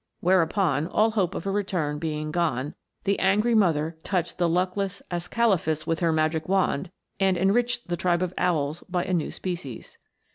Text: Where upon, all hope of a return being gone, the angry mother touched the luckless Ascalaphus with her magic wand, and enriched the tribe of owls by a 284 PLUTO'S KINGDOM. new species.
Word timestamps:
Where 0.19 0.41
upon, 0.41 0.87
all 0.87 1.11
hope 1.11 1.35
of 1.35 1.45
a 1.45 1.51
return 1.51 1.99
being 1.99 2.31
gone, 2.31 2.73
the 3.03 3.19
angry 3.19 3.53
mother 3.53 3.99
touched 4.03 4.39
the 4.39 4.49
luckless 4.49 5.03
Ascalaphus 5.11 5.85
with 5.85 5.99
her 5.99 6.11
magic 6.11 6.49
wand, 6.49 6.89
and 7.19 7.37
enriched 7.37 7.87
the 7.87 7.97
tribe 7.97 8.23
of 8.23 8.33
owls 8.35 8.81
by 8.89 9.03
a 9.03 9.13
284 9.13 9.13
PLUTO'S 9.13 9.13
KINGDOM. 9.13 9.17
new 9.19 9.31
species. 9.31 9.97